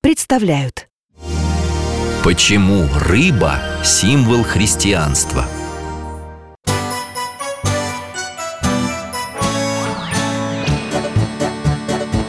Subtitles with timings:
[0.00, 0.88] представляют.
[2.24, 5.46] Почему рыба– символ христианства?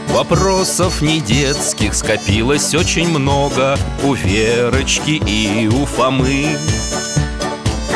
[0.09, 6.57] Вопросов не детских скопилось очень много У Верочки и у Фомы.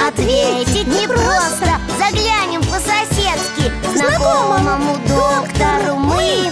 [0.08, 3.72] Ответить непросто Заглянем по-соседски.
[3.96, 6.52] Знакомому доктору мы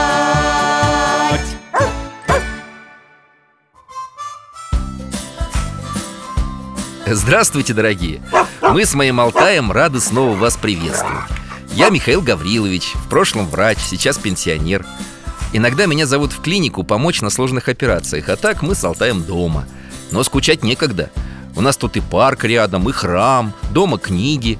[7.13, 8.21] Здравствуйте, дорогие!
[8.61, 11.25] Мы с моим Алтаем рады снова вас приветствовать.
[11.73, 14.85] Я Михаил Гаврилович, в прошлом врач, сейчас пенсионер.
[15.51, 19.67] Иногда меня зовут в клинику помочь на сложных операциях А так мы с Алтаем дома.
[20.11, 21.11] Но скучать некогда.
[21.57, 24.57] У нас тут и парк рядом, и храм, дома книги.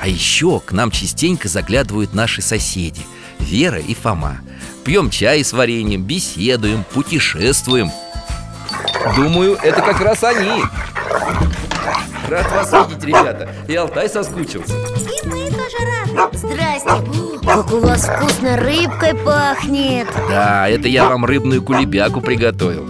[0.00, 3.02] А еще к нам частенько заглядывают наши соседи
[3.38, 4.40] Вера и Фома.
[4.84, 7.90] Пьем чай с вареньем, беседуем, путешествуем.
[9.14, 10.62] Думаю, это как раз они
[12.32, 13.46] Рад вас видеть, ребята.
[13.68, 14.72] И Алтай соскучился.
[14.72, 16.38] И мы тоже рады.
[16.38, 16.88] Здрасте
[17.44, 20.06] Как у вас вкусно рыбкой пахнет.
[20.30, 22.86] Да, это я вам рыбную кулебяку приготовил.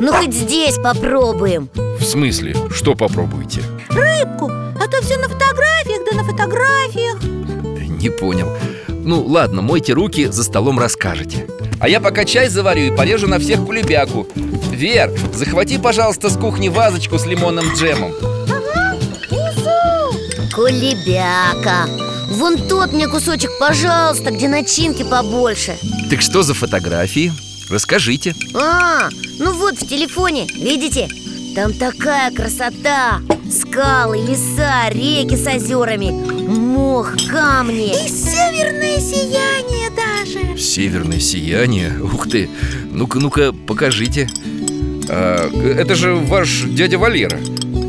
[0.00, 1.68] Ну хоть здесь попробуем.
[1.76, 2.56] В смысле?
[2.72, 3.62] Что попробуете?
[3.90, 4.50] Рыбку.
[4.50, 7.22] А то все на фотографиях, да на фотографиях.
[7.22, 8.48] Не понял.
[8.88, 11.46] Ну ладно, мойте руки, за столом расскажете.
[11.78, 14.26] А я пока чай заварю и порежу на всех кулебяку.
[14.72, 18.12] Вер, захвати, пожалуйста, с кухни вазочку с лимонным джемом
[20.52, 21.86] Кулебяка
[22.28, 25.76] Вон тот мне кусочек, пожалуйста, где начинки побольше.
[26.10, 27.32] Так что за фотографии?
[27.68, 28.34] Расскажите.
[28.54, 29.08] А,
[29.38, 31.08] ну вот в телефоне, видите?
[31.54, 33.20] Там такая красота.
[33.50, 36.10] Скалы, леса, реки с озерами.
[36.10, 37.90] Мох, камни.
[37.90, 40.58] И северное сияние даже.
[40.58, 41.98] Северное сияние?
[42.02, 42.48] Ух ты!
[42.90, 44.30] Ну-ка, ну-ка, покажите.
[45.08, 47.38] А, Это же ваш дядя Валера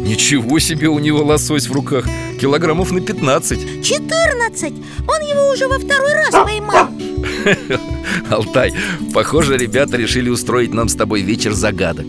[0.04, 2.06] Ничего себе у него лосось в руках.
[2.40, 4.74] Килограммов на 15 14
[5.08, 6.90] Он его уже во второй раз поймал.
[8.30, 8.74] Алтай,
[9.14, 12.08] похоже, ребята решили устроить нам с тобой вечер загадок.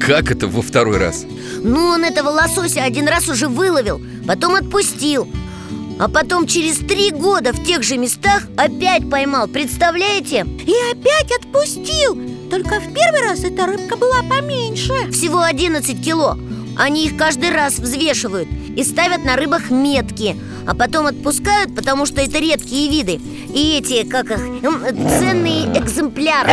[0.00, 1.24] Как это во второй раз?
[1.62, 5.28] Ну, он этого лосося один раз уже выловил Потом отпустил.
[6.00, 10.44] А потом через три года в тех же местах опять поймал Представляете?
[10.66, 12.20] И опять отпустил.
[12.50, 14.92] Только в первый раз эта рыбка была поменьше.
[15.12, 16.36] Всего 11 кило
[16.82, 22.20] Они их каждый раз взвешивают И ставят на рыбах метки А потом отпускают, потому что
[22.20, 23.20] это редкие виды
[23.54, 24.40] И эти, как их,
[25.20, 26.50] ценные экземпляры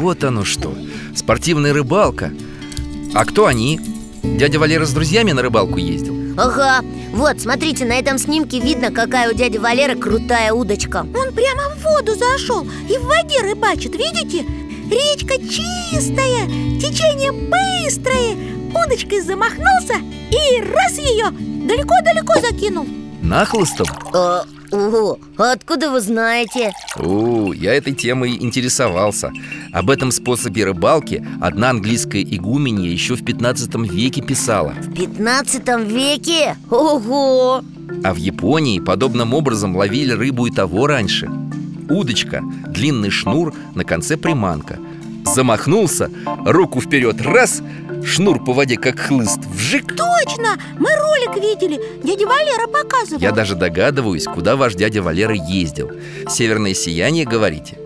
[0.00, 0.76] Вот оно что
[1.14, 2.32] Спортивная рыбалка
[3.14, 3.80] А кто они?
[4.24, 6.16] Дядя Валера с друзьями на рыбалку ездил?
[6.36, 11.76] Ага, вот, смотрите, на этом снимке видно, какая у дяди Валеры крутая удочка Он прямо
[11.76, 14.44] в воду зашел и в воде рыбачит, видите?
[14.90, 16.46] Речка чистая,
[16.80, 19.94] течение быстрое Удочкой замахнулся
[20.30, 21.30] и раз ее
[21.66, 22.86] далеко-далеко закинул
[23.22, 23.86] Нахлыстом?
[24.12, 26.72] а, Ого, а откуда вы знаете?
[26.96, 29.32] О, я этой темой интересовался
[29.72, 36.56] Об этом способе рыбалки одна английская игуменья еще в 15 веке писала В 15 веке?
[36.70, 37.62] Ого!
[38.04, 41.30] А в Японии подобным образом ловили рыбу и того раньше
[41.88, 44.78] Удочка, длинный шнур, на конце приманка
[45.24, 46.10] Замахнулся,
[46.44, 47.62] руку вперед, раз
[48.04, 49.96] Шнур по воде как хлыст, вжик.
[49.96, 53.20] Точно, мы ролик видели, дядя Валера показывал.
[53.20, 55.90] Я даже догадываюсь, куда ваш дядя Валера ездил.
[56.28, 57.78] Северное сияние, говорите?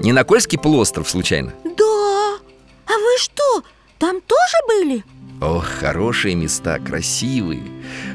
[0.00, 1.52] Не на Кольский полуостров, случайно?
[1.64, 2.36] Да,
[2.86, 3.62] а вы что,
[3.98, 5.04] там тоже были?
[5.40, 7.62] Ох, хорошие места, красивые.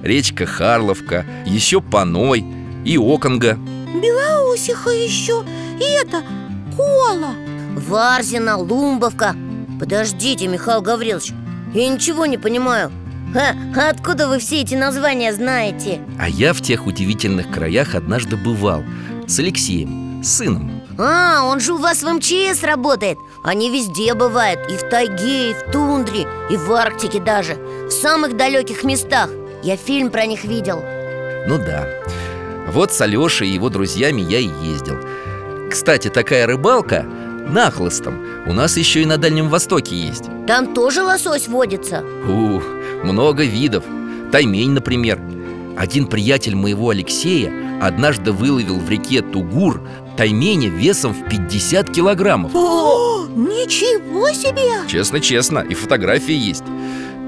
[0.03, 2.43] Речка Харловка, еще Паной
[2.85, 3.57] и Оконга
[3.93, 5.43] Белоусиха еще.
[5.79, 6.23] И это,
[6.75, 7.33] Кола.
[7.75, 9.35] Варзина, Лумбовка
[9.79, 11.31] Подождите, Михаил Гаврилович
[11.73, 12.91] Я ничего не понимаю.
[13.35, 16.01] А, а откуда вы все эти названия знаете?
[16.19, 18.83] А я в тех удивительных краях однажды бывал
[19.27, 20.81] С Алексеем, с сыном.
[20.97, 23.17] А, он же у вас в МЧС работает.
[23.43, 27.55] Они везде бывают И в тайге, и в тундре, и в Арктике даже
[27.87, 29.29] В самых далеких местах.
[29.63, 30.83] Я фильм про них видел.
[31.47, 31.87] Ну да.
[32.71, 34.97] Вот с Алешей и его друзьями я и ездил.
[35.69, 37.05] Кстати, такая рыбалка
[37.49, 38.19] нахлыстом.
[38.47, 40.25] У нас еще и на Дальнем Востоке есть.
[40.47, 42.03] Там тоже лосось водится?
[42.27, 42.63] Ух,
[43.03, 43.83] много видов.
[44.31, 45.19] Таймень, например.
[45.77, 47.51] Один приятель моего Алексея
[47.81, 49.81] однажды выловил в реке Тугур
[50.17, 52.51] тайменя весом в 50 килограммов.
[52.53, 54.85] О, ничего себе!
[54.87, 56.65] Честно-честно, и фотографии есть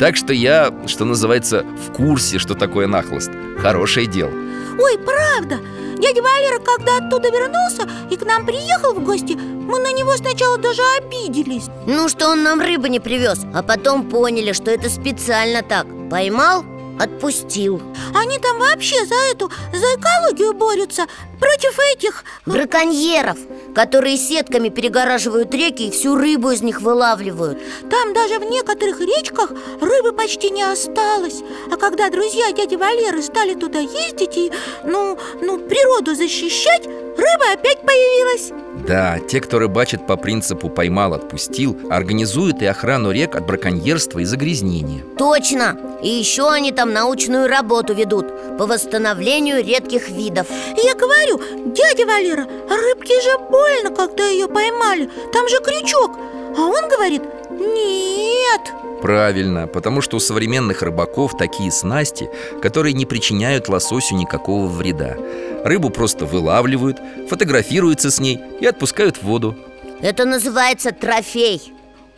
[0.01, 4.31] Так что я, что называется, в курсе, что такое нахлыст Хорошее дело.
[4.79, 5.59] Ой, правда!
[5.99, 10.57] Дядя Валера, когда оттуда вернулся и к нам приехал в гости Мы на него сначала
[10.57, 11.65] даже обиделись.
[11.85, 15.85] Ну, что он нам рыбы не привез А потом поняли, что это специально так.
[16.09, 16.65] Поймал,
[17.01, 17.81] отпустил.
[18.13, 21.07] Они там вообще за эту, за экологию борются
[21.41, 23.39] Против этих Браконьеров,
[23.73, 27.57] которые сетками перегораживают реки и всю рыбу из них вылавливают.
[27.89, 29.51] Там даже в некоторых речках
[29.81, 31.41] рыбы почти не осталось.
[31.71, 34.51] А когда друзья дяди Валеры стали туда ездить и,
[34.83, 36.85] ну, ну, природу защищать
[37.17, 38.51] Рыба опять появилась
[38.87, 44.25] Да, те, кто рыбачит по принципу «поймал, отпустил» Организуют и охрану рек от браконьерства и
[44.25, 45.03] загрязнения.
[45.17, 45.77] Точно!
[46.01, 50.47] И еще они там научную работу ведут По восстановлению редких видов.
[50.83, 51.39] Я говорю,
[51.73, 55.09] дядя Валера, рыбке же больно, когда ее поймали.
[55.31, 56.17] Там же крючок.
[56.57, 57.21] А он говорит,
[57.59, 58.73] нет.
[59.01, 62.29] Правильно, потому что у современных рыбаков такие снасти,
[62.61, 65.17] которые не причиняют лососю никакого вреда.
[65.63, 69.55] Рыбу просто вылавливают, фотографируются с ней и отпускают в воду.
[70.01, 71.73] Это называется трофей.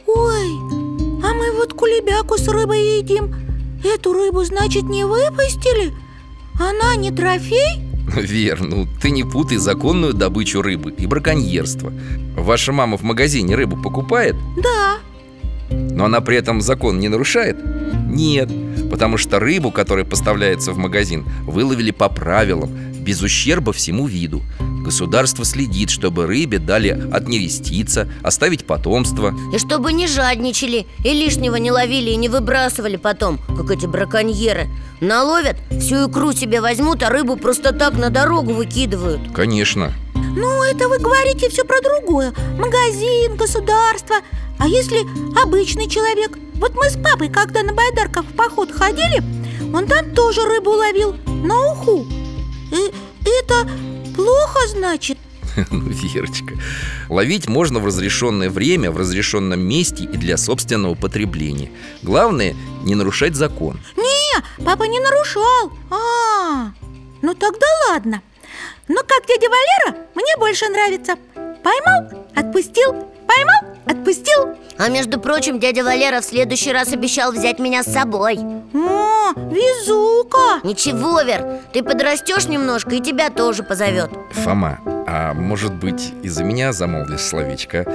[0.05, 0.49] Ой,
[1.23, 3.33] а мы вот кулебяку с рыбой едим.
[3.83, 5.93] Эту рыбу, значит, не выпустили?
[6.59, 7.81] Она не трофей?
[8.07, 11.93] Вер, ну ты не путай законную добычу рыбы и браконьерство.
[12.35, 14.97] Ваша мама в магазине рыбу покупает, Да
[15.95, 17.57] но она при этом закон не нарушает?
[18.07, 18.49] Нет,
[18.89, 22.69] потому что рыбу, которая поставляется в магазин, выловили по правилам,
[23.03, 24.41] без ущерба всему виду.
[24.83, 29.33] Государство следит, чтобы рыбе дали отнереститься, оставить потомство.
[29.53, 34.67] И чтобы не жадничали И лишнего не ловили и не выбрасывали потом Как эти браконьеры.
[34.99, 39.21] Наловят, всю икру себе возьмут А рыбу просто так на дорогу выкидывают.
[39.33, 39.93] Конечно.
[40.35, 42.33] Ну, это вы говорите все про другое.
[42.57, 44.15] Магазин, государство
[44.59, 44.99] А если
[45.41, 46.37] обычный человек?
[46.55, 49.21] Вот мы с папой, когда на байдарках в поход ходили
[49.73, 52.05] Он там тоже рыбу ловил На уху.
[52.71, 52.91] И
[53.25, 53.69] это
[54.15, 55.17] плохо, значит?
[55.71, 56.55] Ну, Верочка,
[57.09, 61.69] ловить можно в разрешенное время, в разрешенном месте и для собственного потребления.
[62.01, 63.79] Главное, не нарушать закон.
[63.95, 65.71] Не, папа не нарушал.
[65.91, 66.71] А,
[67.21, 68.21] ну тогда ладно.
[68.87, 71.15] Но как дядя Валера, мне больше нравится.
[71.63, 74.55] Поймал, отпустил, поймал, отпустил?
[74.77, 78.39] А между прочим, дядя Валера в следующий раз обещал взять меня с собой.
[78.73, 80.59] О, везука!
[80.63, 86.73] Ничего, Вер, ты подрастешь немножко и тебя тоже позовет Фома, а может быть, из-за меня
[86.73, 87.85] замолвишь словечко?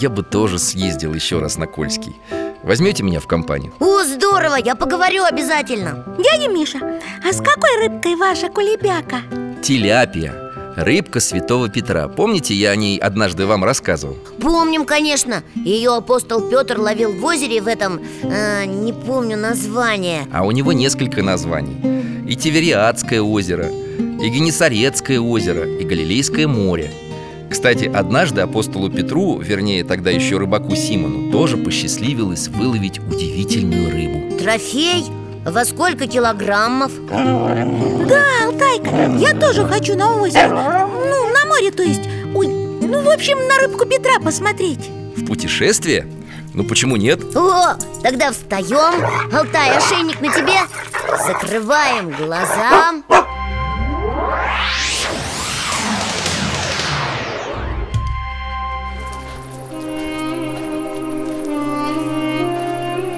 [0.00, 2.16] Я бы тоже съездил еще раз на Кольский.
[2.62, 3.72] Возьмете меня в компанию?
[3.78, 6.04] О, здорово, я поговорю обязательно.
[6.18, 6.78] Дядя Миша,
[7.24, 9.22] а с какой рыбкой ваша кулебяка?
[9.62, 10.47] Тиляпия
[10.78, 12.06] Рыбка святого Петра.
[12.06, 14.16] Помните, я о ней однажды вам рассказывал?
[14.40, 15.42] Помним, конечно.
[15.56, 20.28] Ее апостол Петр ловил в озере в этом э, Не помню название.
[20.32, 22.28] А у него несколько названий.
[22.28, 26.92] И Тивериадское озеро, и Генесарецкое озеро, и Галилейское море.
[27.50, 34.38] Кстати, однажды апостолу Петру, вернее, тогда еще рыбаку Симону Тоже посчастливилось выловить удивительную рыбу.
[34.38, 35.06] Трофей?
[35.44, 36.92] Во сколько килограммов?
[37.08, 40.86] Да, Алтайка, я тоже хочу на озеро.
[40.88, 42.02] Ну, на море, то есть.
[42.34, 44.90] Ой, ну, в общем, на рыбку Петра посмотреть.
[45.16, 46.06] В путешествие?
[46.54, 47.20] Ну почему нет?
[47.36, 49.04] О, тогда встаем.
[49.32, 50.58] Алтай, ошейник на тебе.
[51.26, 52.94] Закрываем глаза.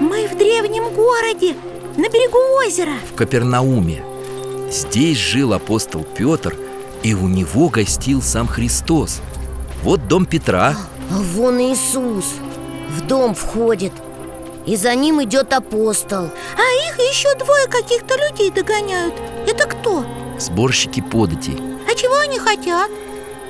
[0.01, 1.55] Мы в древнем городе,
[2.01, 2.95] на берегу озера.
[3.13, 4.03] В Капернауме.
[4.71, 6.57] Здесь жил апостол Петр
[7.03, 9.21] И у него гостил сам Христос.
[9.83, 10.77] Вот дом Петра.
[11.11, 12.25] А вон Иисус.
[12.89, 13.93] В дом входит.
[14.67, 16.31] И за ним идет апостол.
[16.57, 19.15] А их еще двое каких-то людей догоняют.
[19.47, 20.05] Это кто?
[20.39, 21.59] Сборщики податей.
[21.91, 22.91] А чего они хотят?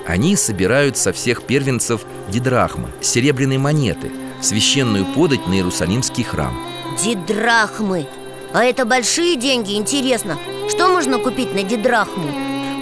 [0.06, 4.10] Они собирают со всех первенцев дидрахмы, серебряные монеты
[4.42, 6.58] священную подать на Иерусалимский храм.
[7.02, 8.06] Дидрахмы
[8.52, 10.38] А это большие деньги, интересно.
[10.68, 12.30] Что можно купить на дидрахму?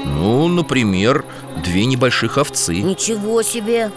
[0.07, 1.25] Ну, например,
[1.63, 2.77] две небольших овцы.
[2.77, 3.91] Ничего себе!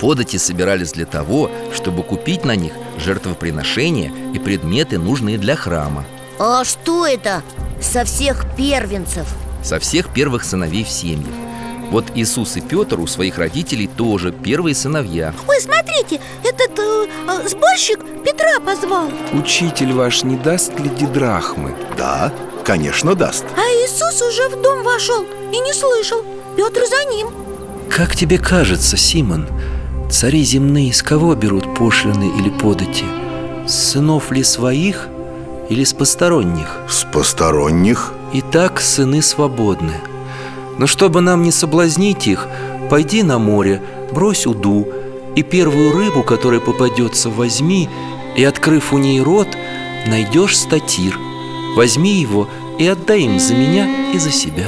[0.00, 6.04] Подати собирались для того, чтобы купить на них жертвоприношения и предметы, нужные для храма.
[6.38, 7.42] А что это?
[7.80, 9.26] Со всех первенцев?
[9.62, 11.43] Со всех первых сыновей в семьях
[11.94, 15.32] Вот Иисус и Петр у своих родителей тоже первые сыновья.
[15.46, 19.08] Ой, смотрите, этот э, э, сборщик Петра позвал.
[19.32, 21.72] Учитель ваш не даст ли дидрахмы?
[21.96, 22.32] Да,
[22.64, 23.44] конечно, даст.
[23.56, 25.22] А Иисус уже в дом вошел
[25.52, 26.18] и не слышал.
[26.56, 27.28] Петр за ним.
[27.88, 29.46] Как тебе кажется, Симон,
[30.10, 33.04] цари земные с кого берут пошлины или подати?
[33.68, 35.06] С сынов ли своих
[35.68, 36.76] или с посторонних?
[36.90, 38.12] С посторонних.
[38.32, 39.94] Итак, сыны свободны
[40.78, 42.48] Но чтобы нам не соблазнить их,
[42.90, 43.80] пойди на море,
[44.12, 44.88] брось уду
[45.36, 47.88] И первую рыбу, которая попадется, возьми
[48.36, 49.48] И, открыв у ней рот,
[50.06, 51.18] найдешь статир.
[51.76, 54.66] Возьми его и отдай им за меня и за себя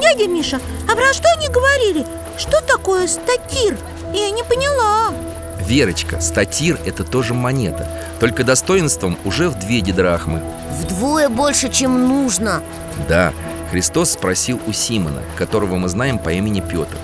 [0.00, 2.06] Дядя Миша, а про что они говорили?
[2.36, 3.76] Что такое статир?
[4.14, 5.12] Я не поняла
[5.60, 7.88] Верочка, статир– это тоже монета
[8.20, 10.42] Только достоинством уже в две дидрахмы
[10.80, 12.62] Вдвое больше, чем нужно
[13.08, 13.32] Да,
[13.72, 16.94] Христос спросил у Симона, которого мы знаем по имени Петр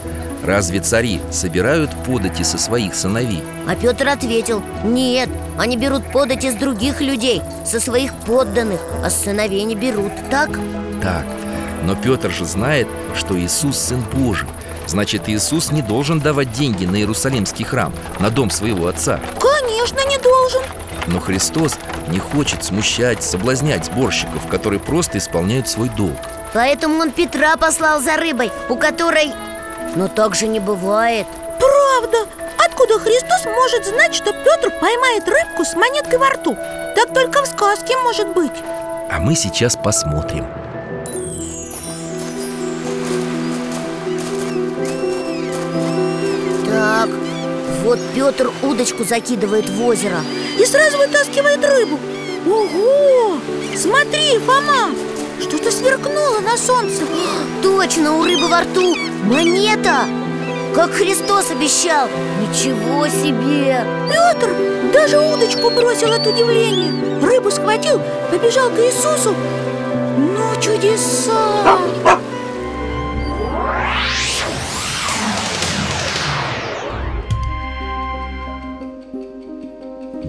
[0.45, 3.43] Разве цари собирают подати со своих сыновей?
[3.67, 9.25] А Петр ответил Нет, они берут подать из других людей Со своих подданных А с
[9.25, 10.51] сыновей не берут, так?
[11.03, 11.25] Так,
[11.85, 14.49] но Петр же знает, что Иисус Сын Божий.
[14.87, 19.21] Значит, Иисус не должен давать деньги на Иерусалимский храм, на дом своего отца.
[19.41, 20.61] Конечно, не должен.
[21.07, 26.19] Но Христос не хочет смущать, соблазнять сборщиков, которые просто исполняют свой долг
[26.55, 29.33] Поэтому он Петра послал за рыбой, у которой...
[29.97, 31.27] Но так же не бывает
[31.59, 32.19] Правда?
[32.65, 36.57] Откуда Христос может знать, что Петр поймает рыбку с монеткой во рту?
[36.95, 38.53] Так только в сказке может быть
[39.11, 40.47] А мы сейчас посмотрим
[46.67, 47.09] Так,
[47.83, 50.21] вот Петр удочку закидывает в озеро
[50.59, 51.99] И сразу вытаскивает рыбу
[52.47, 53.39] Ого!
[53.77, 55.08] Смотри, Фома!
[55.41, 57.03] Что-то сверкнуло на солнце.
[57.63, 58.95] Точно, у рыбы во рту.
[59.25, 60.07] Монета.
[60.75, 62.09] Как Христос обещал.
[62.41, 63.85] Ничего себе.
[64.11, 64.51] Петр
[64.93, 66.93] даже удочку бросил от удивления.
[67.23, 69.35] Рыбу схватил, побежал к Иисусу.
[70.19, 72.18] Ну, чудеса!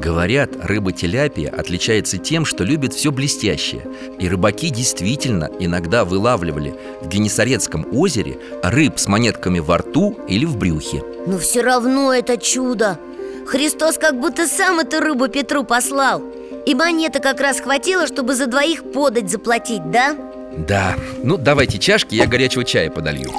[0.10, 3.84] Говорят, рыба теляпия отличается тем, что любит все блестящее.
[4.18, 10.58] И рыбаки действительно иногда вылавливали в Генесарецком озере рыб с монетками во рту или в
[10.58, 11.04] брюхе.
[11.28, 12.98] Но все равно это чудо!
[13.46, 16.24] Христос как будто сам эту рыбу Петру послал.
[16.66, 20.16] И монета как раз хватило, чтобы за двоих подать заплатить, да?
[20.58, 23.32] Да, ну давайте чашки, я горячего чая подолью.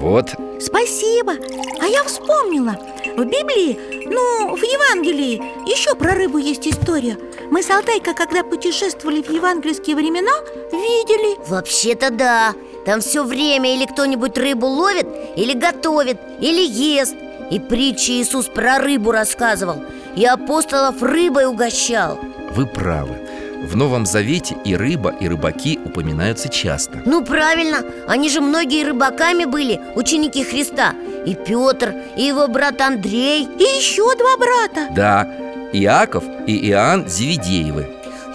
[0.00, 1.32] Вот, Спасибо!
[1.80, 2.76] А я вспомнила
[3.16, 5.42] В Библии, ну, в Евангелии.
[5.68, 7.18] Еще про рыбу есть история.
[7.50, 10.32] Мы с Алтайкой, когда путешествовали в евангельские времена
[10.72, 11.36] Видели.
[11.48, 12.54] Вообще-то да.
[12.86, 17.14] Там все время или кто-нибудь рыбу ловит, или готовит, или ест.
[17.50, 19.82] И притчи Иисус про рыбу рассказывал
[20.14, 22.18] И апостолов рыбой угощал.
[22.52, 23.18] Вы правы
[23.62, 27.02] В Новом Завете и рыба, и рыбаки упоминаются часто.
[27.04, 30.94] Ну правильно, они же многие рыбаками были, ученики Христа.
[31.26, 34.92] И Петр, и его брат Андрей И еще два брата.
[34.94, 35.28] Да,
[35.74, 37.86] Иаков и Иоанн Зеведеевы.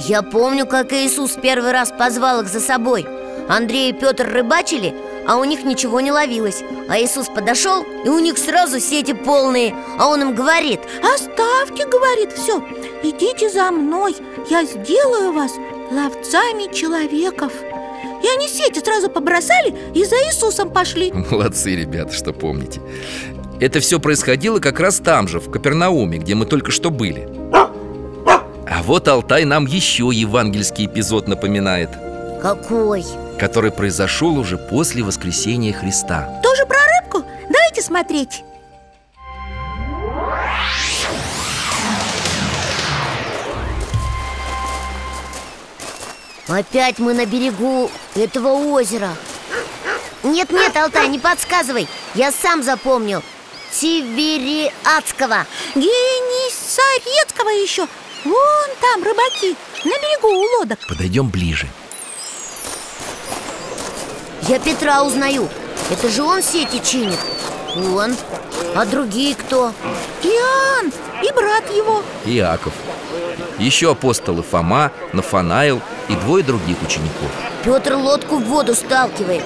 [0.01, 3.07] Я помню, как Иисус первый раз позвал их за собой.
[3.49, 4.93] Андрей и Петр рыбачили,
[5.27, 6.63] а у них ничего не ловилось.
[6.87, 9.75] А Иисус подошел, и у них сразу сети полные.
[9.97, 12.61] А он им говорит Оставьте, говорит, все
[13.03, 14.15] Идите за мной
[14.49, 15.51] Я сделаю вас
[15.91, 17.53] ловцами человеков
[18.23, 21.11] И они сети сразу побросали и за Иисусом пошли.
[21.31, 22.81] Молодцы, ребята, что помните.
[23.59, 27.29] Это все происходило как раз там же, в Капернауме, где мы только что были.
[28.67, 31.89] А вот Алтай нам еще евангельский эпизод напоминает.
[32.41, 33.05] Какой?
[33.39, 36.39] Который произошел уже после воскресения Христа.
[36.41, 37.23] Тоже про рыбку?
[37.49, 38.43] Давайте смотреть.
[46.47, 49.09] Опять мы на берегу этого озера.
[50.23, 51.87] Нет-нет, Алтай, не подсказывай.
[52.13, 53.21] Я сам запомнил.
[53.71, 55.45] Тивериадского.
[55.75, 57.87] Генисарецкого еще.
[58.23, 60.79] Вон там рыбаки На берегу у лодок.
[60.87, 61.67] Подойдем ближе
[64.47, 65.49] Я Петра узнаю.
[65.89, 67.17] Это же он сети чинит.
[67.75, 68.15] Он?
[68.75, 69.73] А другие кто?
[70.21, 70.91] Иоанн
[71.23, 72.03] и брат его.
[72.25, 72.73] Иаков.
[73.57, 77.31] Еще апостолы Фома, Нафанаил и двое других учеников.
[77.63, 79.43] Петр лодку в воду сталкивает.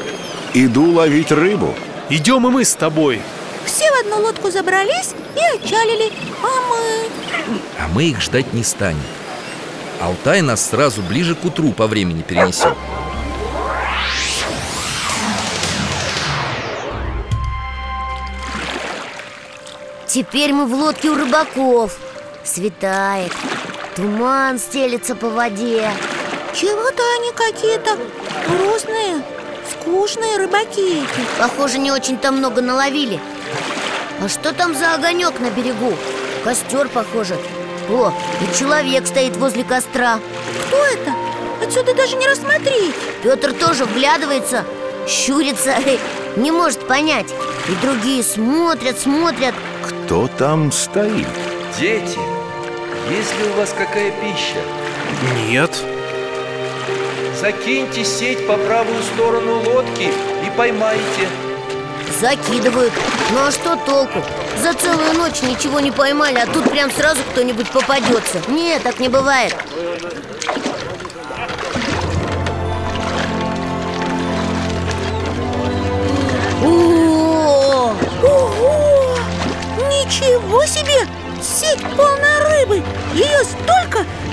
[0.54, 1.74] Иду ловить рыбу.
[2.10, 3.22] Идем и мы с тобой.
[3.66, 6.12] Все в одну лодку забрались и отчалили.
[6.44, 7.54] А мы...
[7.80, 9.04] А мы их ждать не станем.
[10.02, 12.76] Алтай нас сразу ближе к утру по времени перенесет
[20.10, 21.96] Теперь мы в лодке у рыбаков.
[22.44, 23.32] Светает
[23.96, 25.88] Туман стелется по воде.
[26.56, 27.92] Чего-то они какие-то
[28.48, 29.22] грустные,
[29.70, 31.04] скучные рыбаки
[31.38, 33.20] Похоже, не очень-то много наловили.
[34.20, 35.94] А что там за огонек на берегу?
[36.44, 37.38] Костер, похоже.
[37.92, 38.12] О,
[38.42, 40.20] и человек стоит возле костра.
[40.68, 41.14] Кто это?
[41.64, 42.96] Отсюда даже не рассмотреть.
[43.22, 44.66] Петр тоже вглядывается,
[45.08, 45.76] щурится
[46.36, 47.28] Не может понять.
[47.68, 49.54] И другие смотрят, смотрят
[50.10, 51.28] Кто там стоит?
[51.80, 52.18] Дети,
[53.12, 54.58] есть ли у вас какая пища?
[55.46, 55.70] Нет
[57.40, 60.12] Закиньте сеть по правую сторону лодки
[60.44, 61.30] и поймайте
[62.20, 62.92] Закидывают
[63.34, 64.24] Ну а что толку?
[64.58, 69.10] За целую ночь ничего не поймали, а тут прям сразу кто-нибудь попадется Нет, так не
[69.10, 69.56] бывает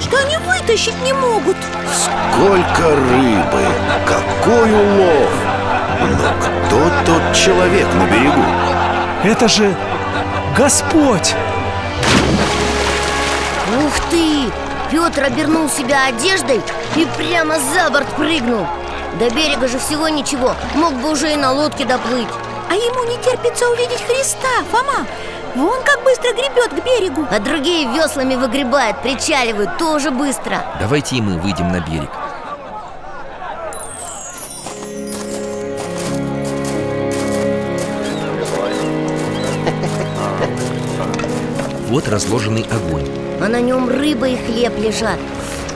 [0.07, 1.57] что они вытащить не могут
[1.93, 3.65] Сколько рыбы!
[4.07, 5.31] Какой улов!
[6.01, 8.45] Но кто тот человек на берегу?
[9.25, 9.75] Это же
[10.57, 11.35] Господь
[13.85, 14.51] Ух ты!
[14.91, 16.61] Петр обернул себя одеждой
[16.95, 18.67] и прямо за борт прыгнул
[19.19, 22.29] До берега же всего ничего, мог бы уже и на лодке доплыть
[22.71, 25.07] А ему не терпится увидеть Христа, Фома
[25.57, 27.27] Вон как быстро гребет к берегу.
[27.31, 30.63] А другие веслами выгребают, причаливают тоже быстро.
[30.79, 32.11] Давайте и мы выйдем на берег.
[41.89, 43.09] Вот разложенный огонь.
[43.41, 45.19] А на нем рыба и хлеб лежат.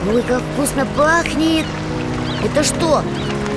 [0.07, 1.65] Ой, как вкусно пахнет.
[2.45, 3.01] Это что,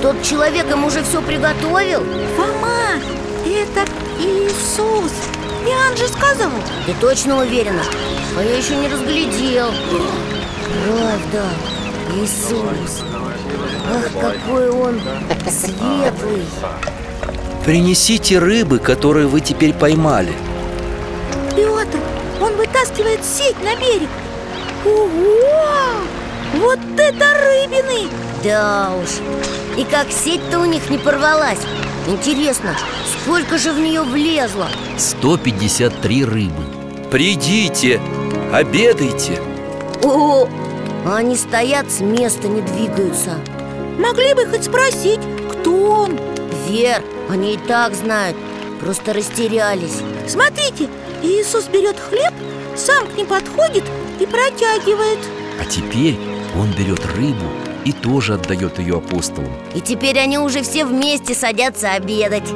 [0.01, 2.03] тот человек им уже все приготовил?
[2.35, 2.99] Фома,
[3.45, 3.85] это
[4.19, 5.11] Иисус
[5.65, 6.51] Иоанн же сказал
[6.85, 7.81] Ты точно уверена?
[8.37, 9.71] А я еще не разглядел.
[10.85, 11.43] Правда,
[12.15, 13.03] Иисус.
[13.89, 15.01] Ах, какой он
[15.49, 16.45] светлый.
[17.65, 20.33] Принесите рыбы, которые вы теперь поймали.
[21.55, 21.99] Петр,
[22.39, 24.09] он вытаскивает сеть на берег.
[24.85, 26.05] Ого!
[26.57, 28.09] Вот это рыбины!
[28.43, 29.09] Да уж.
[29.77, 31.59] И как сеть-то у них не порвалась?
[32.07, 32.77] Интересно,
[33.25, 34.67] сколько же в нее влезло?
[34.97, 36.63] 153 рыбы.
[37.09, 37.99] Придите,
[38.53, 39.41] обедайте.
[40.03, 40.47] О,
[41.05, 43.39] а они стоят с места, не двигаются.
[43.97, 46.19] Могли бы хоть спросить, кто он?
[46.67, 48.37] Вер, они и так знают.
[48.79, 50.01] Просто растерялись.
[50.27, 50.87] Смотрите,
[51.23, 52.33] Иисус берет хлеб,
[52.75, 53.85] сам к ним подходит
[54.19, 55.19] и протягивает.
[55.59, 56.19] А теперь
[56.55, 57.47] он берет рыбу
[57.85, 59.51] и тоже отдает ее апостолам.
[59.73, 62.51] И теперь они уже все вместе садятся обедать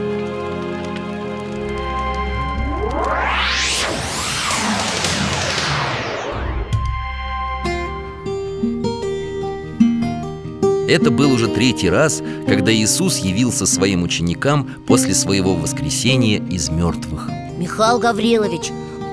[10.89, 17.29] Это был уже третий раз, когда Иисус явился своим ученикам после своего воскресения из мертвых
[17.59, 18.71] Михаил Гаврилович,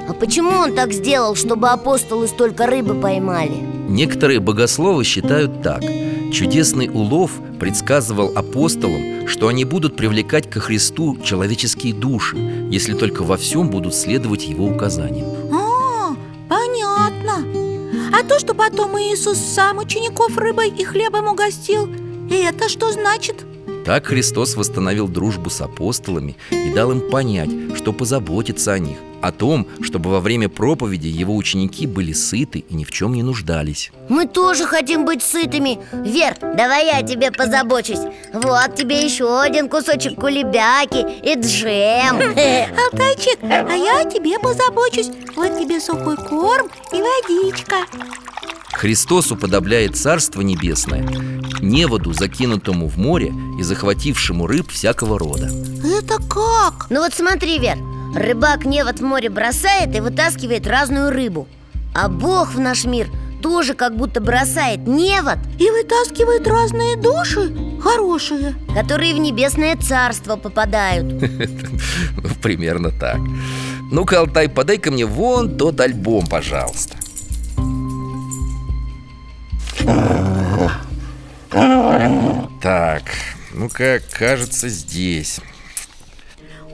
[0.08, 3.56] а почему он так сделал, чтобы апостолы столько рыбы поймали?
[3.88, 5.82] Некоторые богословы считают так.
[6.32, 12.36] Чудесный улов предсказывал апостолам, что они будут привлекать ко Христу человеческие души
[12.70, 15.35] Если только во всем будут следовать его указаниям
[18.68, 21.88] потом Иисус сам учеников рыбой и хлебом угостил.
[22.30, 23.44] Это что значит?
[23.84, 29.30] Так Христос восстановил дружбу с апостолами и дал им понять, что позаботится о них О
[29.30, 33.92] том, чтобы во время проповеди его ученики были сыты и ни в чем не нуждались.
[34.08, 35.78] Мы тоже хотим быть сытыми.
[35.92, 38.00] Вер, давай я тебе позабочусь.
[38.32, 42.16] Вот тебе еще один кусочек кулебяки и джем.
[42.84, 45.10] Алтайчик, а я о тебе позабочусь.
[45.36, 47.76] Вот тебе сухой корм и водичка
[48.76, 51.08] Христос уподобляет Царство Небесное
[51.62, 55.46] неводу, закинутому в море и захватившему рыб всякого рода.
[55.82, 56.86] Это как?
[56.90, 57.78] Ну вот смотри, Вер
[58.14, 61.48] Рыбак невод в море бросает и вытаскивает разную рыбу.
[61.94, 63.08] А Бог в наш мир
[63.42, 65.38] тоже как будто бросает невод.
[65.58, 67.56] И вытаскивают разные души?
[67.80, 68.54] хорошие.
[68.74, 71.06] Которые в небесное царство попадают.
[72.42, 73.18] Примерно так.
[73.90, 76.96] Ну-ка, Алтай, подай-ка мне вон тот альбом, пожалуйста
[82.62, 83.02] Так,
[83.52, 85.40] ну-ка, кажется, здесь.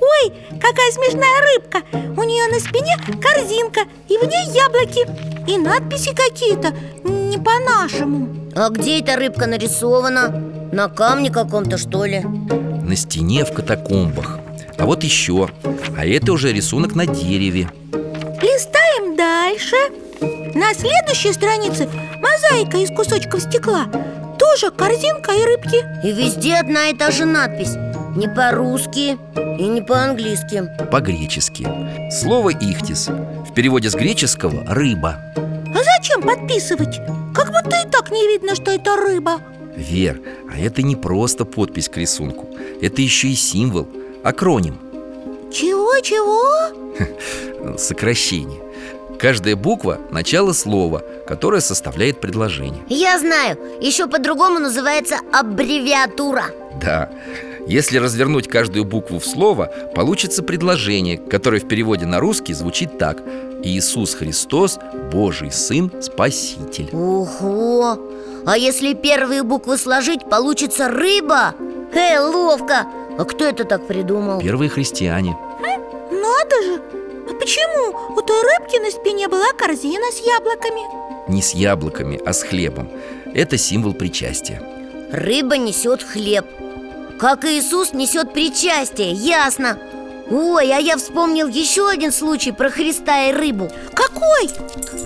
[0.01, 1.83] Ой, какая смешная рыбка.
[2.21, 5.07] У нее на спине корзинка И в ней яблоки
[5.49, 8.51] И надписи какие-то Не по-нашему.
[8.55, 10.29] А где эта рыбка нарисована?
[10.73, 12.21] На камне каком-то, что ли?
[12.21, 14.39] На стене в катакомбах.
[14.79, 15.49] А вот еще.
[15.97, 17.71] А это уже рисунок на дереве.
[18.41, 19.77] Листаем дальше
[20.55, 21.89] На следующей странице
[22.21, 23.87] Мозаика из кусочков стекла.
[24.39, 26.07] Тоже корзинка и рыбки.
[26.07, 27.75] И везде одна и та же надпись.
[28.17, 29.19] Не по-русски
[29.59, 30.69] и не по-английски.
[30.91, 31.67] По-гречески.
[32.11, 37.01] Слово «ихтис» В переводе с греческого «рыба» А зачем подписывать?
[37.35, 39.41] Как будто и так не видно, что это рыба.
[39.75, 40.21] Вер,
[40.53, 42.47] а это не просто подпись к рисунку.
[42.81, 43.89] Это еще и символ,
[44.23, 44.79] акроним.
[45.51, 47.77] Чего-чего?
[47.79, 48.62] Сокращение
[49.23, 56.47] Каждая буква– начало слова, которое составляет предложение Я знаю, еще по-другому называется аббревиатура
[56.81, 57.09] Да,
[57.69, 63.23] если развернуть каждую букву в слово, получится предложение, которое в переводе на русский звучит так
[63.63, 64.81] Иисус Христос,
[65.13, 68.01] Божий Сын, Спаситель Ого!
[68.45, 71.55] А если первые буквы сложить, получится рыба?
[71.95, 72.87] Эй, ловко!
[73.17, 74.41] А кто это так придумал?
[74.41, 75.37] Первые христиане
[76.11, 77.02] Надо же!
[77.33, 77.97] А почему?
[78.15, 81.31] У той рыбки на спине была корзина с яблоками?
[81.31, 82.91] Не с яблоками, а с хлебом.
[83.35, 84.61] Это символ причастия.
[85.11, 86.45] Рыба несет хлеб.
[87.19, 89.79] Как Иисус несет причастие, ясно.
[90.31, 93.71] Ой, а я вспомнил еще один случай про Христа и рыбу.
[93.95, 94.51] Какой?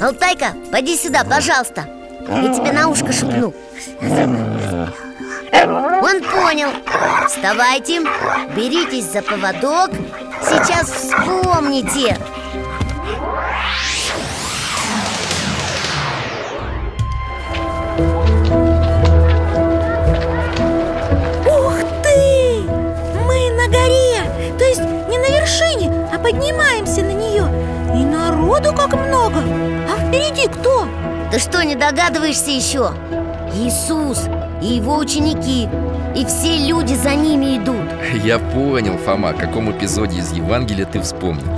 [0.00, 1.88] Алтайка, поди сюда, пожалуйста.
[2.28, 3.54] Я тебе на ушко шепну.
[5.52, 6.70] Он понял.
[7.28, 8.00] Вставайте,
[8.56, 9.90] беритесь за поводок
[10.42, 12.16] Сейчас вспомните
[21.46, 22.62] Ух ты!
[23.24, 27.48] Мы на горе То есть не на вершине, а поднимаемся на нее
[27.94, 30.86] И народу как много А впереди кто?
[31.30, 32.92] Ты что, не догадываешься еще?
[33.54, 34.28] Иисус
[34.62, 35.68] и его ученики
[36.14, 37.76] И все люди за ними идут
[38.24, 41.48] Я понял, Фома, о каком эпизоде из Евангелия ты вспомнил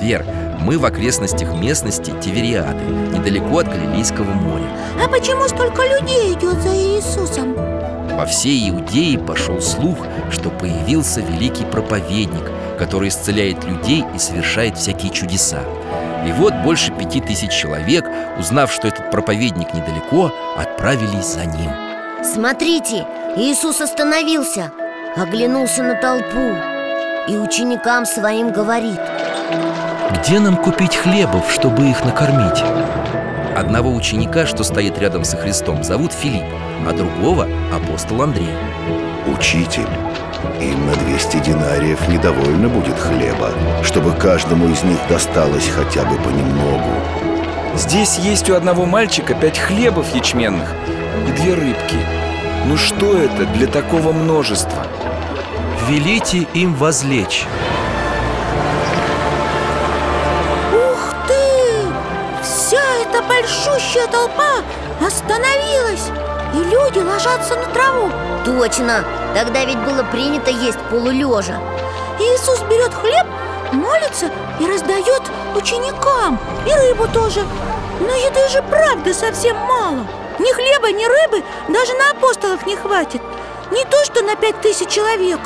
[0.00, 0.24] Вер,
[0.60, 4.66] мы в окрестностях местности Тивериады, недалеко от Галилейского моря
[5.02, 7.54] А почему столько людей идет за Иисусом?
[8.16, 9.98] По всей Иудее пошел слух,
[10.30, 15.60] что появился великий проповедник, который исцеляет людей и совершает всякие чудеса.
[16.26, 18.04] И вот больше пяти тысяч человек,
[18.38, 21.91] узнав, что этот проповедник недалеко, отправились за ним.
[22.22, 23.04] Смотрите,
[23.36, 24.70] Иисус остановился
[25.16, 26.56] Оглянулся на толпу
[27.26, 29.00] И ученикам своим говорит
[30.16, 32.62] Где нам купить хлебов, чтобы их накормить?
[33.56, 36.44] Одного ученика, что стоит рядом со Христом, зовут Филипп,
[36.88, 38.54] а другого– апостол Андрей.
[39.26, 39.88] Учитель,
[40.60, 43.50] им на 200 динариев недовольно будет хлеба
[43.82, 46.92] Чтобы каждому из них досталось хотя бы понемногу
[47.74, 50.72] Здесь есть у одного мальчика пять хлебов ячменных
[51.26, 51.98] и две рыбки?
[52.66, 54.86] Ну что это для такого множества?
[55.88, 57.46] Велите им возлечь.
[60.72, 62.42] Ух ты!
[62.42, 64.62] Вся эта большущая толпа
[65.04, 66.08] остановилась
[66.54, 68.10] И люди ложатся на траву.
[68.44, 71.58] Точно, тогда ведь было принято есть полулежа.
[72.20, 73.26] Иисус берет хлеб,
[73.72, 75.22] молится и раздает
[75.56, 77.40] ученикам И рыбу тоже.
[78.00, 80.06] Но еды же правда совсем мало
[80.38, 83.20] Ни хлеба, ни рыбы даже на апостолов не хватит
[83.70, 85.40] Не то, что на пять тысяч человек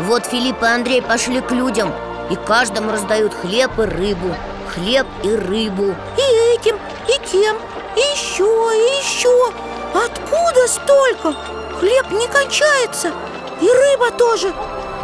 [0.00, 1.92] Вот Филипп и Андрей пошли к людям
[2.30, 4.34] И каждому раздают хлеб и рыбу
[4.74, 7.56] Хлеб и рыбу И этим, и тем,
[7.96, 9.52] и еще, и еще
[9.94, 11.34] Откуда столько?
[11.78, 13.12] Хлеб не кончается
[13.60, 14.52] И рыба тоже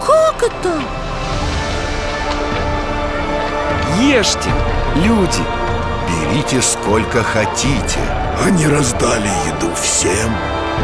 [0.04, 0.82] Как это?
[4.00, 4.50] Ешьте,
[4.96, 5.44] люди!
[6.08, 8.00] Берите сколько хотите
[8.44, 10.34] Они раздали еду всем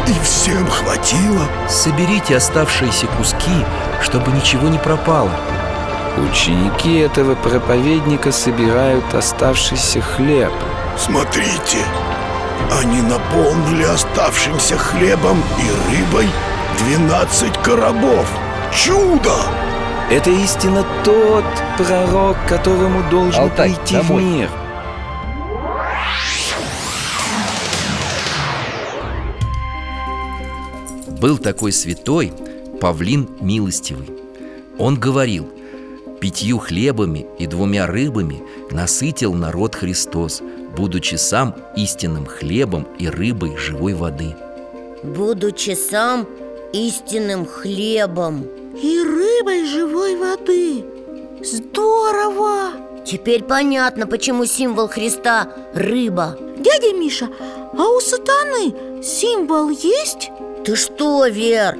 [0.06, 1.46] И всем хватило.
[1.68, 3.64] Соберите оставшиеся куски,
[4.02, 5.30] чтобы ничего не пропало.
[6.18, 10.52] Ученики этого проповедника собирают оставшийся хлеб.
[10.98, 11.78] Смотрите,
[12.80, 16.28] они наполнили оставшимся хлебом и рыбой
[16.88, 18.28] 12 коробов.
[18.72, 19.34] Чудо!
[20.10, 21.44] Это истинно тот
[21.76, 24.22] пророк, которому должен Алтай, прийти домой.
[24.22, 24.50] в мир
[31.26, 32.32] Был такой святой
[32.80, 34.08] Павлин Милостивый
[34.78, 35.48] Он говорил
[36.20, 40.40] Пятью хлебами и двумя рыбами насытил народ Христос
[40.76, 44.36] Будучи сам истинным хлебом и рыбой живой воды
[45.02, 46.28] Будучи сам
[46.72, 48.46] истинным хлебом
[48.80, 50.84] И рыбой живой воды
[51.42, 52.70] Здорово!
[53.04, 57.28] Теперь понятно, почему символ Христа– рыба Дядя Миша,
[57.76, 60.30] а у сатаны символ есть?
[60.66, 61.78] Ты что, Вер?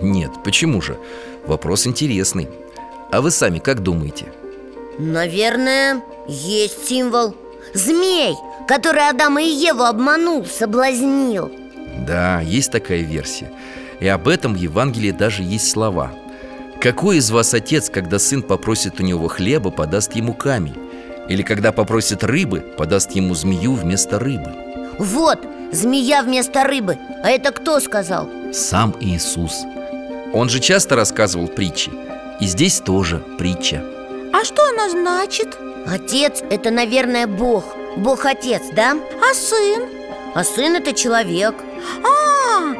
[0.00, 0.98] Нет, почему же?
[1.46, 2.48] Вопрос интересный
[3.12, 4.32] А вы сами как думаете?
[4.98, 7.36] Наверное, есть символ
[7.74, 8.34] Змей,
[8.66, 11.52] который Адама и Еву обманул, соблазнил
[12.04, 13.52] Да, есть такая версия
[14.00, 16.10] И об этом в Евангелии даже есть слова
[16.80, 20.74] Какой из вас отец, когда сын попросит у него хлеба, подаст ему камень?
[21.28, 24.52] Или когда попросит рыбы, подаст ему змею вместо рыбы?
[24.98, 25.38] Вот,
[25.72, 26.98] змея вместо рыбы.
[27.24, 28.28] А это кто сказал?
[28.52, 29.64] Сам Иисус.
[30.32, 31.90] Он же часто рассказывал притчи.
[32.40, 33.82] И здесь тоже притча.
[34.32, 35.58] А что она значит?
[35.86, 37.64] Отец– это, наверное, Бог.
[37.96, 38.96] Бог-отец, да?
[39.20, 39.82] А сын?
[40.34, 41.54] А сын– это человек.
[42.04, 42.72] А,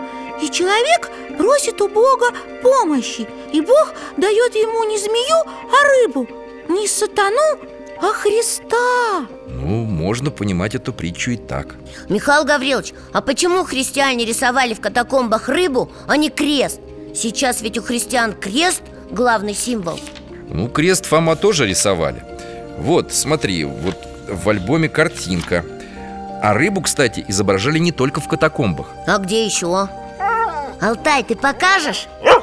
[0.42, 2.26] и человек просит у Бога
[2.62, 3.28] помощи.
[3.52, 6.26] И Бог дает ему не змею, а рыбу.
[6.68, 7.59] Не сатану,
[8.00, 9.26] а Христа
[10.03, 11.77] можно понимать эту притчу и так
[12.09, 16.81] Михаил Гаврилович, а почему христиане рисовали в катакомбах рыбу, а не крест?
[17.15, 20.01] Сейчас ведь у христиан крест– главный символ
[20.49, 22.25] Ну, крест Фома тоже рисовали
[22.79, 23.97] Вот, смотри, вот
[24.29, 25.65] в альбоме картинка
[26.43, 29.88] А рыбу, кстати, изображали не только в катакомбах А где еще?
[30.81, 32.09] Алтай, ты покажешь?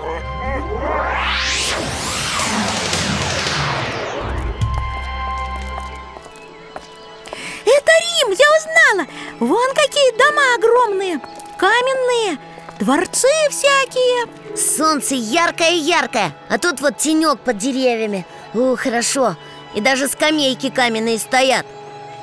[9.40, 11.22] Вон какие дома огромные
[11.58, 12.38] Каменные
[12.80, 14.28] Дворцы всякие.
[14.56, 18.26] Солнце яркое-яркое А тут вот тенек под деревьями.
[18.54, 19.36] О, хорошо.
[19.76, 21.66] И даже скамейки каменные стоят.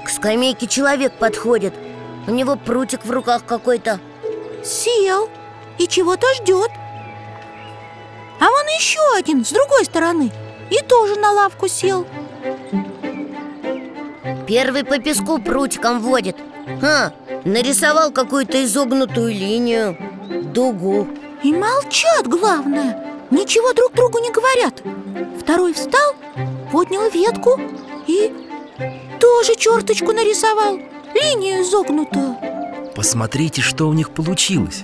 [0.05, 1.75] К скамейке человек подходит.
[2.27, 4.01] У него прутик в руках какой-то.
[4.65, 5.29] Сел.
[5.79, 6.71] И чего-то ждет.
[8.41, 10.33] А вон еще один с другой стороны.
[10.71, 12.07] И тоже на лавку сел.
[14.47, 16.37] Первый по песку прутиком водит
[16.83, 17.13] А,
[17.45, 19.97] нарисовал какую-то изогнутую линию
[20.53, 21.07] Дугу.
[21.43, 23.05] И молчат, главное.
[23.31, 24.83] Ничего друг другу не говорят.
[25.41, 26.15] Второй встал,
[26.73, 27.61] поднял ветку
[28.07, 28.33] и
[29.21, 30.79] тоже черточку нарисовал.
[31.15, 32.37] Линию изогнутую.
[32.95, 34.83] Посмотрите, что у них получилось.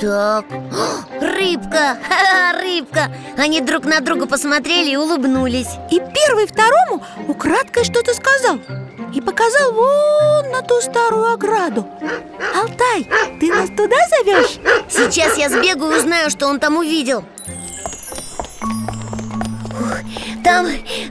[0.00, 3.12] Так, О, рыбка, Ха-ха, рыбка!
[3.36, 5.68] Они друг на друга посмотрели и улыбнулись.
[5.90, 8.60] И первый второму украдкой что-то сказал
[9.12, 11.86] И показал вон на ту старую ограду.
[12.54, 13.08] Алтай,
[13.40, 14.58] ты нас туда зовешь?
[14.88, 17.24] Сейчас я сбегаю и узнаю, что он там увидел.
[20.44, 20.66] Там,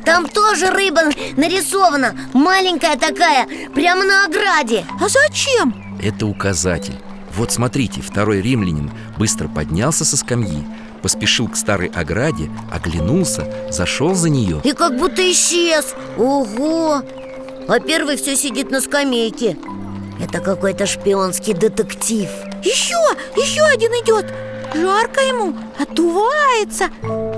[0.05, 1.01] там тоже рыба
[1.35, 2.15] нарисована.
[2.33, 4.85] Маленькая такая, прямо на ограде.
[4.99, 5.97] А зачем?
[6.01, 6.95] Это указатель.
[7.35, 10.65] Вот смотрите, второй римлянин быстро поднялся со скамьи
[11.01, 15.95] Поспешил к старой ограде, оглянулся, зашел за нее И как будто исчез.
[16.17, 17.03] Ого!
[17.69, 19.55] А первый все сидит на скамейке.
[20.19, 22.27] Это какой-то шпионский детектив.
[22.63, 22.97] Еще,
[23.37, 24.25] еще один идет
[24.73, 26.89] Жарко ему, отдувается.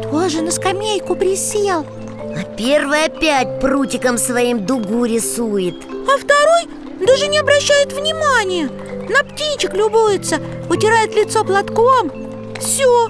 [0.10, 1.86] Тоже на скамейку присел.
[2.34, 5.76] А первый опять прутиком своим дугу рисует.
[5.92, 8.70] А второй даже не обращает внимания.
[9.10, 10.38] На птичек любуется,
[10.70, 12.10] утирает лицо платком.
[12.58, 13.10] Все,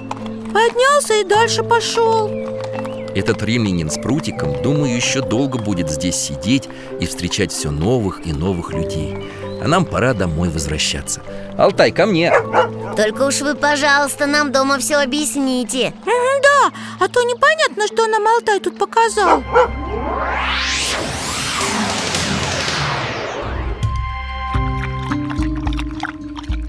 [0.52, 2.41] поднялся и дальше пошел
[3.14, 8.32] Этот римлянин с прутиком, думаю, еще долго будет здесь сидеть и встречать все новых и
[8.32, 9.30] новых людей.
[9.62, 11.22] А нам пора домой возвращаться.
[11.58, 12.32] Алтай, ко мне!
[12.96, 15.92] Только уж вы, пожалуйста, нам дома все объясните.
[16.04, 19.42] Да, а то непонятно, что нам Алтай тут показал.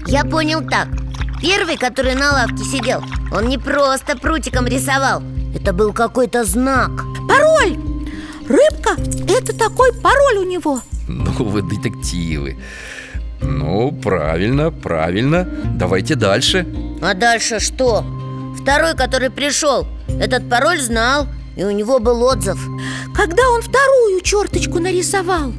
[0.06, 0.88] Я понял так.
[1.40, 3.02] Первый, который на лавке сидел
[3.32, 5.22] Он не просто прутиком рисовал
[5.54, 6.90] Это был какой-то знак.
[7.28, 7.76] Пароль!
[8.48, 8.96] Рыбка–
[9.28, 10.80] это такой пароль у него.
[11.08, 12.58] Ну вы детективы.
[13.40, 15.48] Ну, правильно, правильно.
[15.76, 16.66] Давайте дальше.
[17.02, 18.04] А дальше что?
[18.60, 19.86] Второй, который пришел.
[20.08, 22.58] Этот пароль знал И у него был отзыв.
[23.14, 25.52] Когда он вторую черточку нарисовал?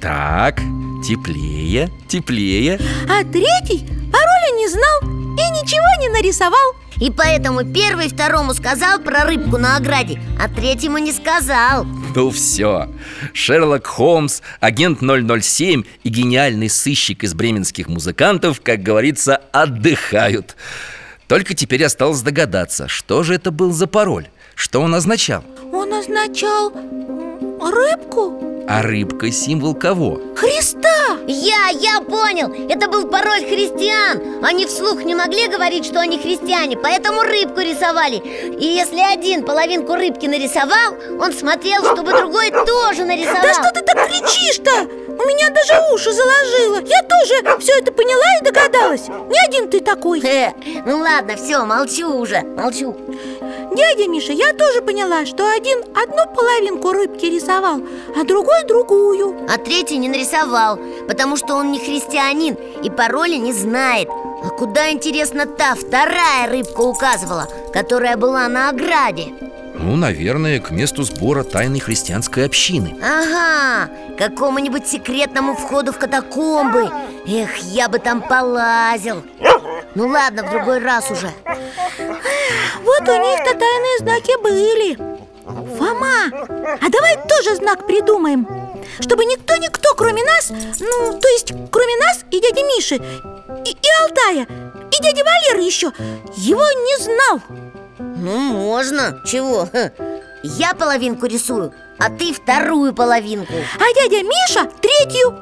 [0.00, 0.60] Так,
[1.06, 2.78] теплее, теплее.
[3.08, 6.74] А третий пароля не знал и ничего не нарисовал.
[7.00, 11.84] И поэтому первый второму сказал про рыбку на ограде А третьему не сказал.
[12.14, 12.88] Ну все,
[13.34, 20.56] Шерлок Холмс, агент 007 и гениальный сыщик из бременских музыкантов, как говорится, отдыхают.
[21.28, 24.28] Только теперь осталось догадаться, что же это был за пароль?
[24.54, 25.44] Что он означал?
[25.72, 26.72] Он означал
[27.60, 28.64] рыбку?
[28.68, 30.20] А рыбка символ кого?
[30.36, 30.95] Христа
[31.26, 32.52] Я, я понял!
[32.70, 34.44] Это был пароль христиан.
[34.44, 38.16] Они вслух не могли говорить, что они христиане Поэтому рыбку рисовали.
[38.16, 43.42] И если один половинку рыбки нарисовал Он смотрел, чтобы другой тоже нарисовал.
[43.42, 44.70] Да что ты так кричишь-то?
[45.08, 46.76] У меня даже уши заложило.
[46.86, 49.08] Я тоже все это поняла и догадалась.
[49.08, 50.20] Не один ты такой.
[50.20, 50.52] Э,
[50.84, 52.94] Ну ладно, все, молчу уже, молчу
[53.76, 57.82] Дядя Миша, я тоже поняла, что один одну половинку рыбки рисовал,
[58.18, 59.46] а другой другую.
[59.50, 64.08] А третий не нарисовал Потому что он не христианин И пароля не знает.
[64.08, 69.34] А куда, интересно, та вторая рыбка указывала Которая была на ограде?
[69.78, 72.96] Ну, наверное, к месту сбора тайной христианской общины.
[73.02, 76.90] Ага, к какому-нибудь секретному входу в катакомбы.
[77.26, 79.22] Эх, я бы там полазил.
[79.94, 81.30] Ну ладно, в другой раз уже
[82.82, 85.16] Вот у них-то тайные знаки были.
[85.78, 86.26] Фома,
[86.80, 88.48] а давай тоже знак придумаем
[88.98, 94.42] Чтобы никто-никто, кроме нас Ну, то есть, кроме нас и дяди Миши И, и Алтая
[94.90, 95.92] И дяди Валеры еще
[96.36, 97.40] Его не знал.
[97.98, 99.68] Ну, можно, чего?
[100.42, 103.52] Я половинку рисую, а ты вторую половинку.
[103.78, 105.34] А дядя Миша третью.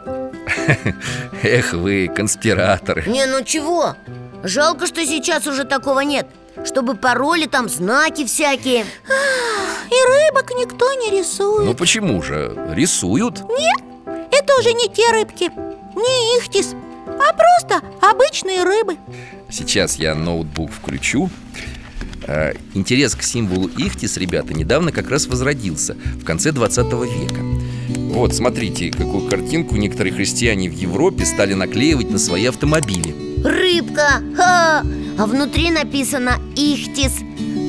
[1.42, 3.04] Эх вы, конспираторы.
[3.06, 3.96] Не, ну чего?
[4.42, 6.26] Жалко, что сейчас уже такого нет
[6.64, 8.84] Чтобы пароли там, знаки всякие.
[9.90, 11.64] И рыбок никто не рисует.
[11.64, 12.54] Ну почему же?
[12.72, 13.42] Рисуют.
[14.06, 15.50] Это уже не те рыбки
[15.94, 16.74] Не ихтис
[17.06, 18.96] А просто обычные рыбы.
[19.50, 21.30] Сейчас я ноутбук включу.
[22.26, 27.40] Э, Интерес к символу Ихтис, ребята, недавно как раз возродился В конце 20 века.
[28.14, 33.42] Вот, смотрите, какую картинку некоторые христиане в Европе стали наклеивать на свои автомобили.
[33.44, 34.82] Рыбка, ха!
[35.18, 37.22] А внутри написано «Ихтис»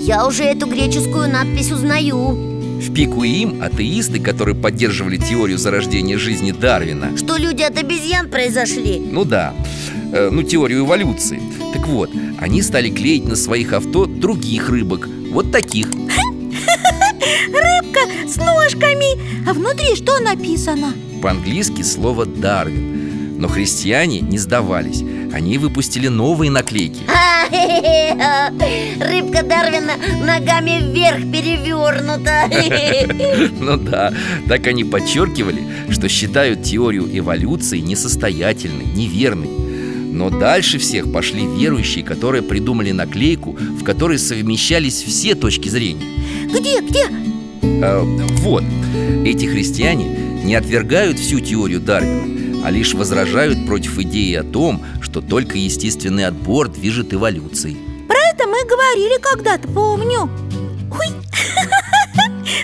[0.06, 2.30] Я уже эту греческую надпись узнаю.
[2.80, 7.18] В пику им атеисты, которые поддерживали теорию зарождения жизни Дарвина.
[7.18, 9.00] Что люди от обезьян произошли?
[9.00, 9.56] Ну да,
[10.14, 11.42] э, ну теорию эволюции.
[11.74, 15.10] Так вот, они стали клеить на своих авто других рыбок.
[15.32, 15.88] Вот таких.
[17.48, 19.50] Рыбка с ножками.
[19.50, 20.94] А внутри что написано?
[21.20, 22.96] По-английски слово «Дарвин»
[23.38, 25.04] Но христиане не сдавались
[25.36, 27.02] Они выпустили новые наклейки.
[29.02, 32.50] Рыбка Дарвина ногами вверх перевернута.
[33.60, 34.14] Ну да,
[34.48, 39.50] так они подчеркивали, что считают теорию эволюции несостоятельной, неверной.
[40.14, 46.06] Но дальше всех пошли верующие, которые придумали наклейку, в которой совмещались все точки зрения.
[46.46, 47.08] Где, где?
[47.84, 48.04] А,
[48.38, 48.64] Вот,
[49.26, 50.06] эти христиане
[50.46, 56.26] не отвергают всю теорию Дарвина, а лишь возражают против идеи о том, что только естественный
[56.26, 60.28] отбор движет эволюцией Про это мы говорили когда-то, помню
[60.92, 61.10] Ой,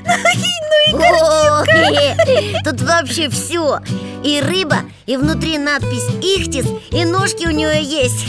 [0.03, 2.63] ну и, ну.
[2.65, 3.79] Тут вообще все
[4.23, 8.25] И рыба, и внутри надпись «Ихтис», и ножки у нее есть.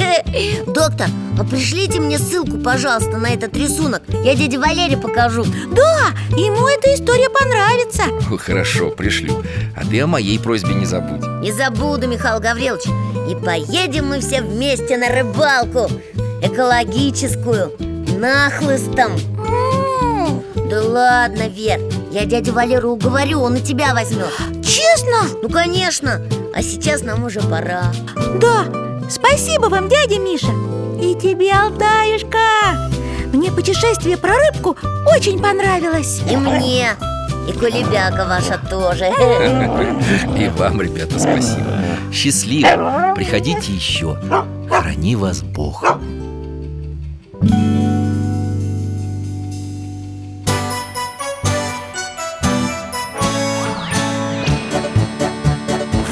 [0.67, 1.09] Доктор,
[1.39, 4.03] а пришлите мне ссылку, пожалуйста, на этот рисунок.
[4.25, 5.45] Я дяде Валере покажу.
[5.75, 8.03] Да, ему эта история понравится.
[8.39, 9.43] Хорошо, пришлю.
[9.77, 11.25] А ты о моей просьбе не забудь.
[11.41, 12.85] Не забуду, Михаил Гаврилович.
[13.31, 15.91] И поедем мы все вместе на рыбалку.
[16.43, 17.73] Экологическую.
[18.19, 19.13] Нахлыстом.
[19.39, 21.81] М, Да ладно, Вер
[22.13, 24.33] Я дядю Валеру уговорю, он и тебя возьмет.
[24.65, 25.23] Честно?
[25.43, 26.21] Ну, конечно.
[26.55, 27.93] А сейчас нам уже пора.
[28.41, 28.67] Да,
[29.09, 30.53] спасибо вам, дядя Миша
[31.03, 32.39] И тебе, Алтаюшка
[33.33, 34.77] Мне путешествие про рыбку
[35.13, 36.23] очень понравилось.
[36.31, 36.91] И мне
[37.49, 39.07] И кулебяка ваша тоже.
[40.39, 41.67] И вам, ребята, спасибо.
[42.13, 44.17] Счастливо, приходите еще.
[44.71, 45.85] Храни вас Бог